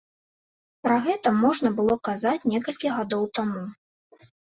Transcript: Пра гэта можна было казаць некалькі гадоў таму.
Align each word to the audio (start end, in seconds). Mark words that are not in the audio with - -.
Пра 0.87 0.95
гэта 1.09 1.35
можна 1.43 1.73
было 1.81 1.99
казаць 2.11 2.47
некалькі 2.55 2.87
гадоў 2.99 3.33
таму. 3.41 3.63